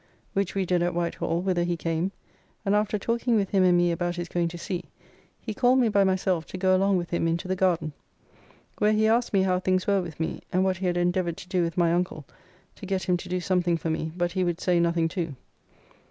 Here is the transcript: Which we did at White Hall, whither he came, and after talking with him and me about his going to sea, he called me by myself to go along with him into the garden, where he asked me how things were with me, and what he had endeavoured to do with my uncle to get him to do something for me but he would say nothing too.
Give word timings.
Which 0.33 0.55
we 0.55 0.65
did 0.65 0.81
at 0.81 0.95
White 0.95 1.13
Hall, 1.13 1.41
whither 1.41 1.63
he 1.63 1.77
came, 1.77 2.11
and 2.65 2.73
after 2.73 2.97
talking 2.97 3.35
with 3.35 3.49
him 3.51 3.63
and 3.63 3.77
me 3.77 3.91
about 3.91 4.15
his 4.15 4.27
going 4.29 4.47
to 4.47 4.57
sea, 4.57 4.85
he 5.39 5.53
called 5.53 5.77
me 5.77 5.89
by 5.89 6.03
myself 6.03 6.43
to 6.47 6.57
go 6.57 6.75
along 6.75 6.97
with 6.97 7.11
him 7.11 7.27
into 7.27 7.47
the 7.47 7.55
garden, 7.55 7.93
where 8.79 8.93
he 8.93 9.07
asked 9.07 9.31
me 9.31 9.43
how 9.43 9.59
things 9.59 9.85
were 9.85 10.01
with 10.01 10.19
me, 10.19 10.41
and 10.51 10.63
what 10.63 10.77
he 10.77 10.87
had 10.87 10.97
endeavoured 10.97 11.37
to 11.37 11.47
do 11.49 11.61
with 11.61 11.77
my 11.77 11.93
uncle 11.93 12.25
to 12.77 12.87
get 12.87 13.03
him 13.03 13.15
to 13.17 13.29
do 13.29 13.39
something 13.39 13.77
for 13.77 13.91
me 13.91 14.11
but 14.17 14.31
he 14.31 14.43
would 14.43 14.59
say 14.59 14.79
nothing 14.79 15.07
too. 15.07 15.35